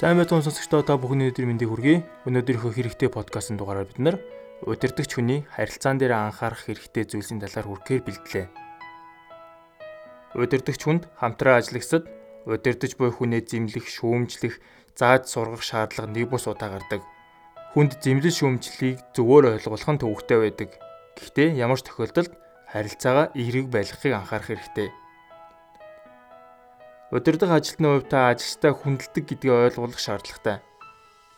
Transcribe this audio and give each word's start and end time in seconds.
Сайн 0.00 0.16
байцгаана 0.16 0.40
сонсогчдоо 0.40 0.80
та 0.80 0.96
бүхний 0.96 1.28
өдрийн 1.28 1.52
мэндийг 1.52 1.68
хүргэе. 1.68 2.00
Өнөөдрийнхөө 2.24 2.72
хэрэгтэй 2.72 3.12
подкастын 3.12 3.60
дугаараар 3.60 3.84
бид 3.84 4.00
нар 4.00 4.16
удирдахч 4.64 5.12
хүний 5.12 5.44
харилцаан 5.44 6.00
дээр 6.00 6.16
анхаарах 6.16 6.64
хэрэгтэй 6.64 7.04
зүйлсийн 7.04 7.36
талаар 7.36 7.68
хүрхээр 7.68 8.08
бэлдлээ. 8.08 8.46
Удирдахч 10.40 10.80
хүнд 10.88 11.04
хамтран 11.20 11.60
ажиллагсад 11.60 12.08
удирдах 12.48 12.96
буй 12.96 13.12
хүнээ 13.12 13.44
зэмлэх, 13.44 13.84
шүүмжлэх, 13.92 14.56
зааж 14.96 15.28
сургах 15.28 15.60
шаардлага 15.60 16.08
нэг 16.08 16.32
бус 16.32 16.48
удаа 16.48 16.80
гардаг. 16.80 17.04
Хүнд 17.76 18.00
зэмлэл 18.00 18.32
шүүмжлэлийг 18.32 19.04
зөвөр 19.12 19.52
ойлгох 19.52 19.84
нь 19.84 20.00
төвөгтэй 20.00 20.38
байдаг. 20.40 20.80
Гэхдээ 21.20 21.60
ямар 21.60 21.76
ч 21.76 21.92
тохиолдолд 21.92 22.32
харилцаагаа 22.72 23.36
эерэг 23.36 23.68
байлгахыг 23.68 24.16
анхаарах 24.16 24.48
хэрэгтэй. 24.48 24.88
Удирдах 27.10 27.50
ажилтны 27.50 27.90
хувьд 27.90 28.06
та 28.06 28.30
ажилчдаа 28.30 28.70
хүндэлдэг 28.70 29.24
гэдгийг 29.26 29.74
ойлгох 29.74 29.98
шаардлагатай. 29.98 30.62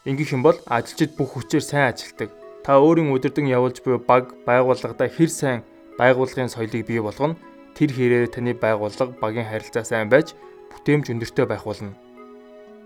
Ингэх 0.04 0.36
юм 0.36 0.44
бол 0.44 0.60
ажилчид 0.68 1.16
бүх 1.16 1.32
хүчээр 1.32 1.64
сайн 1.64 1.96
ажилтдаг. 1.96 2.28
Та 2.60 2.76
өөрийн 2.76 3.08
удирдан 3.08 3.48
явуулж 3.48 3.80
буй 3.80 3.96
баг 3.96 4.36
байгууллагада 4.44 5.08
хэр 5.08 5.32
сайн 5.32 5.64
байгууллагын 5.96 6.52
соёлыг 6.52 6.84
бий 6.84 7.00
болгоно 7.00 7.40
тэр 7.72 7.88
хэрээр 7.88 8.28
таны 8.28 8.52
байгууллага 8.52 9.16
багийн 9.16 9.48
харилцаа 9.48 9.80
сайн 9.88 10.12
байж 10.12 10.36
бүтээмж 10.76 11.08
өндөртэй 11.08 11.48
байх 11.48 11.64
болно. 11.64 11.96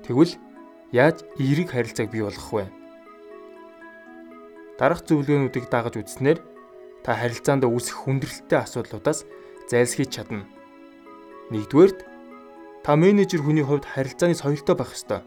Тэгвэл 0.07 0.39
яаж 0.95 1.27
эерэг 1.43 1.75
харилцааг 1.75 2.15
бий 2.15 2.23
болгох 2.23 2.51
вэ? 2.55 2.71
Дарах 4.79 5.03
зөвлөгөөнүүдийг 5.03 5.67
дагаж 5.75 5.99
үзснээр 5.99 6.39
та 7.03 7.19
харилцаанд 7.19 7.67
үүсэх 7.67 8.07
хүндрэлттэй 8.07 8.63
асуудлуудаас 8.63 9.27
зайлсхийж 9.67 10.23
чадна. 10.23 10.47
Нэгдүгээрт 11.51 12.16
Та 12.87 12.95
менежер 12.95 13.43
хүний 13.43 13.67
хувьд 13.67 13.83
харилцааны 13.83 14.39
соёлтой 14.39 14.79
байх 14.79 14.95
ёстой. 14.95 15.27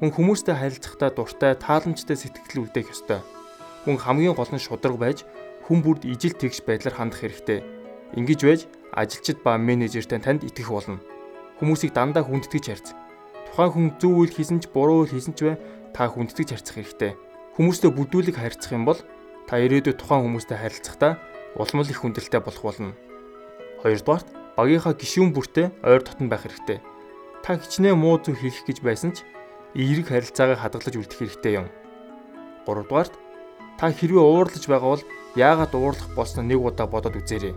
Хүн 0.00 0.16
хүмүүстэй 0.16 0.56
харилцахдаа 0.56 1.12
дуртай, 1.12 1.52
тааламжтай 1.60 2.16
сэтгэл 2.16 2.64
үлдээх 2.64 2.88
ёстой. 2.88 3.20
Хүн 3.84 4.00
хамгийн 4.00 4.32
гол 4.32 4.48
нь 4.48 4.56
шударга 4.56 4.96
байж 4.96 5.28
хүн 5.68 5.84
бүрд 5.84 6.08
ижил 6.08 6.32
тэгш 6.32 6.64
байдлаар 6.64 6.96
хандах 6.96 7.20
хэрэгтэй. 7.20 7.60
Ингэж 8.16 8.40
байж 8.48 8.60
ажилчид 8.96 9.44
ба 9.44 9.60
менежертэй 9.60 10.16
танд 10.24 10.40
итгэх 10.40 10.72
болно. 10.72 11.04
Хүмүүсийг 11.60 11.92
дандаа 11.92 12.24
хүндэтгэж 12.24 12.64
харьц. 12.64 12.96
Тухайн 13.52 13.68
хүн 13.68 13.86
зөв 14.00 14.24
үйл 14.24 14.32
хийсэн 14.32 14.64
ч 14.64 14.72
буруу 14.72 15.04
үйл 15.04 15.12
хийсэн 15.12 15.36
ч 15.36 15.44
бай 15.44 15.60
та 15.92 16.08
хүндэтгэж 16.08 16.48
харьцах 16.48 16.80
хэрэгтэй. 16.80 17.12
Хүмүүстэй 17.60 17.92
бүдүүлэг 17.92 18.40
харьцах 18.40 18.72
юм 18.72 18.88
бол 18.88 19.04
та 19.44 19.60
ирээдүйд 19.60 20.00
тухайн 20.00 20.32
хүмүүстэй 20.32 20.56
харилцахдаа 20.56 21.20
улмал 21.60 21.92
их 21.92 22.00
хүндрэлтэй 22.00 22.40
болох 22.40 22.64
болно. 22.64 22.96
Хоёрдугаарт 23.84 24.43
багийнхаа 24.56 24.94
гишүүн 24.94 25.34
бүртээ 25.34 25.82
ойр 25.82 26.02
дотн 26.06 26.30
байх 26.30 26.46
хэрэгтэй. 26.46 26.78
Та 27.42 27.58
хичнээн 27.58 27.98
муу 27.98 28.22
зүйл 28.22 28.38
хийх 28.38 28.62
гэж 28.62 28.78
байсан 28.86 29.10
ч 29.12 29.26
эерэг 29.74 30.08
харилцаагаа 30.08 30.58
хадгалж 30.62 30.94
үлдэх 30.94 31.18
хэрэгтэй 31.18 31.52
юм. 31.58 31.66
3 32.66 32.86
дугаарт 32.86 33.14
та 33.78 33.90
хэрвээ 33.90 34.22
уурлаж 34.22 34.64
байгаа 34.70 34.90
бол 34.94 35.04
яагаад 35.34 35.72
уурлах 35.74 36.08
болсноо 36.14 36.46
нэг 36.46 36.62
удаа 36.62 36.86
бодоод 36.86 37.18
үзээрэй. 37.18 37.54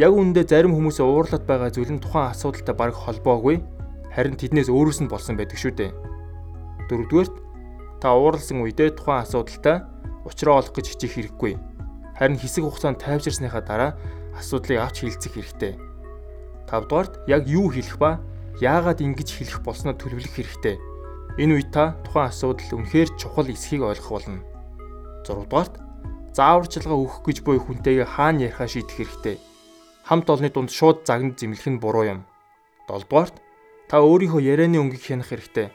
Яг 0.00 0.10
үүндээ 0.10 0.44
зарим 0.48 0.72
хүмүүсээ 0.74 1.06
уурлаад 1.06 1.44
байгаа 1.44 1.70
зүйл 1.70 1.92
нь 1.94 2.02
тухайн 2.02 2.32
асуудалтай 2.32 2.74
бараг 2.74 2.96
холбоогүй 2.96 3.62
харин 4.10 4.40
тэднээс 4.40 4.72
өөрөөс 4.72 5.04
нь 5.04 5.12
болсон 5.12 5.36
байдаг 5.36 5.60
шүү 5.60 5.72
дээ. 5.76 5.92
Дөрөвдүгээрт 6.88 7.34
та 8.00 8.16
уурлсан 8.16 8.64
үедээ 8.64 8.96
тухайн 8.96 9.22
асуудалтай 9.22 9.84
уулзраа 10.24 10.64
олох 10.64 10.72
гэж 10.74 10.86
хичээх 10.96 11.14
хэрэггүй. 11.38 11.52
Харин 12.18 12.40
хэсэг 12.40 12.64
хугацаанд 12.64 12.98
тайвширсныхаа 13.04 13.62
дараа 13.62 13.92
асуудлыг 14.34 14.80
авч 14.80 15.04
хилцэх 15.04 15.36
хэрэгтэй. 15.36 15.93
5 16.70 16.88
дугаарт 16.88 17.12
яг 17.28 17.48
юу 17.48 17.68
хэлэх 17.68 17.96
ба 17.98 18.20
яагаад 18.60 19.00
ингэж 19.04 19.28
хэлэх 19.34 19.60
болсноо 19.64 19.94
төлөвлөх 19.96 20.32
хэрэгтэй. 20.32 20.76
Энэ 21.38 21.54
үед 21.58 21.70
та 21.74 21.98
тухайн 22.06 22.30
асуудал 22.30 22.70
үнэхээр 22.78 23.10
чухал 23.18 23.50
эсхийг 23.50 23.82
ойлгох 23.82 24.10
болно. 24.22 24.40
6 25.26 25.48
дугаарт 25.50 25.74
зааварчилгаа 26.32 26.98
өгөх 26.98 27.18
гэж 27.26 27.38
буй 27.42 27.58
хүнтэйгээ 27.58 28.08
хаана 28.08 28.46
ярихаа 28.48 28.68
шийдэх 28.70 28.96
хэрэгтэй. 28.96 29.36
Хамт 30.06 30.30
олонны 30.30 30.50
дунд 30.50 30.70
шууд 30.70 31.06
загнад 31.06 31.38
зэмлэх 31.38 31.66
нь 31.68 31.82
буруу 31.82 32.04
юм. 32.04 32.20
7 32.88 33.04
дугаарт 33.08 33.36
та 33.90 34.00
өөрийнхөө 34.00 34.40
ярианы 34.40 34.78
өнгийг 34.78 35.04
хянах 35.04 35.28
хэрэгтэй. 35.30 35.68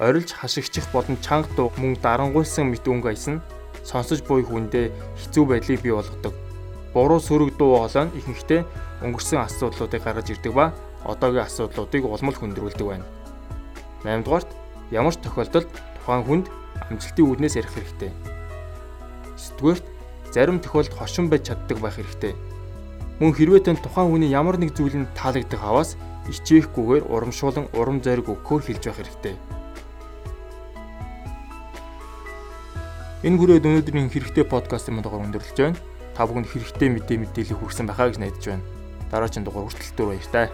Орилж 0.00 0.32
хашигчих 0.32 0.88
болон 0.92 1.20
чанга 1.20 1.50
дуу 1.56 1.68
мөн 1.76 2.00
дарангуйсан 2.00 2.72
мэт 2.72 2.88
өнгө 2.88 3.12
аясна 3.12 3.44
сонсож 3.84 4.24
буй 4.24 4.44
хүндээ 4.44 4.92
хэцүү 5.20 5.44
байдлыг 5.44 5.80
бий 5.82 5.92
болгодог 5.92 6.49
буруу 6.94 7.20
сөрөг 7.22 7.54
дуу 7.54 7.78
хоолой 7.78 8.10
нь 8.10 8.16
ихэнхдээ 8.18 8.66
өнгөрсөн 9.06 9.46
асуудлуудыг 9.46 10.02
гаргаж 10.02 10.26
ирдэг 10.34 10.52
ба 10.54 10.74
одоогийн 11.06 11.46
асуудлуудыг 11.46 12.02
улмал 12.02 12.34
хөндрүүлдэг 12.34 12.86
байна. 12.86 13.06
8 14.02 14.26
дугаарт 14.26 14.50
ямар 14.90 15.14
ч 15.14 15.22
тохиолдолд 15.22 15.70
тухайн 15.70 16.22
хүнд 16.26 16.46
амжилтын 16.90 17.26
үүднээс 17.30 17.54
ярих 17.62 17.70
хэрэгтэй. 17.78 18.10
9 19.38 19.58
дугаарт 19.62 19.86
зарим 20.34 20.58
тохиолдолд 20.58 20.98
хошин 20.98 21.30
байж 21.30 21.46
чаддаг 21.46 21.78
байх 21.78 21.94
хэрэгтэй. 21.94 22.34
Мөн 23.22 23.38
хэрвээ 23.38 23.62
тань 23.70 23.78
тухайн 23.78 24.10
хүний 24.10 24.34
ямар 24.34 24.58
нэг 24.58 24.74
зүйл 24.74 24.98
нь 24.98 25.10
таалагдах 25.14 25.62
аваас 25.62 25.94
ичээхгүйгээр 26.26 27.06
урамшуулан 27.06 27.70
урам 27.78 28.02
зориг 28.02 28.26
өгөхөөр 28.26 28.62
хэлж 28.66 28.82
байх 28.90 28.98
хэрэгтэй. 28.98 29.36
Энэ 33.20 33.36
хүрээд 33.36 33.68
өнөөдрийн 33.68 34.08
хэрэгтэй 34.08 34.44
подкастын 34.48 34.96
мандгаар 34.96 35.28
өндөрлөж 35.28 35.58
байна 35.60 35.76
та 36.20 36.28
бүхэнд 36.28 36.52
хэрэгтэй 36.52 36.88
мэдээ 36.92 37.16
мэдээлэл 37.16 37.56
хүргэсэн 37.56 37.88
байхаа 37.88 38.12
гэж 38.12 38.20
найдаж 38.20 38.44
байна. 38.44 38.64
Дараагийн 39.08 39.40
дугаар 39.40 39.72
хүртэл 39.72 40.04
баяр 40.04 40.28
таа. 40.28 40.52